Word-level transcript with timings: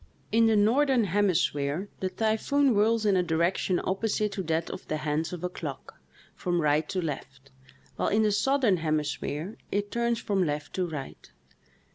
In 0.31 0.47
the 0.47 0.55
northern 0.55 1.03
hemisphere 1.03 1.87
the 1.99 2.09
typhoon 2.09 2.69
whirls 2.69 3.05
in 3.05 3.15
a 3.15 3.21
direction 3.21 3.79
opposite 3.83 4.31
to 4.31 4.41
that 4.45 4.71
of 4.71 4.87
the 4.87 4.97
hands 4.97 5.31
of 5.31 5.43
a 5.43 5.47
clock, 5.49 6.01
from 6.33 6.59
right 6.59 6.89
to 6.89 6.99
left, 7.03 7.51
while 7.97 8.07
in 8.09 8.23
the 8.23 8.31
southern 8.31 8.77
hemisphere 8.77 9.57
it 9.71 9.91
turns 9.91 10.17
from 10.17 10.43
left 10.43 10.73
to 10.73 10.87
right. 10.89 11.29